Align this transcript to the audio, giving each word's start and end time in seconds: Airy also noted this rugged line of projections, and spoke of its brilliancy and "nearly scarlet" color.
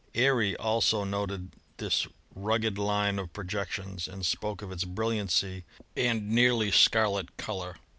Airy 0.15 0.57
also 0.57 1.03
noted 1.03 1.51
this 1.77 2.07
rugged 2.33 2.79
line 2.79 3.19
of 3.19 3.31
projections, 3.33 4.07
and 4.07 4.25
spoke 4.25 4.63
of 4.63 4.71
its 4.71 4.83
brilliancy 4.83 5.63
and 5.95 6.27
"nearly 6.31 6.71
scarlet" 6.71 7.37
color. 7.37 7.75